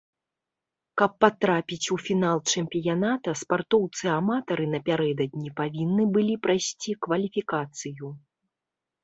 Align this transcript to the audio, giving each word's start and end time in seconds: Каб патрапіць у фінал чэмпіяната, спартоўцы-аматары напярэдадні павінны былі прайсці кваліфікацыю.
Каб 1.01 1.11
патрапіць 1.25 1.91
у 1.95 1.97
фінал 2.05 2.37
чэмпіяната, 2.53 3.35
спартоўцы-аматары 3.43 4.65
напярэдадні 4.73 5.53
павінны 5.61 6.03
былі 6.17 6.35
прайсці 6.49 6.97
кваліфікацыю. 7.09 8.05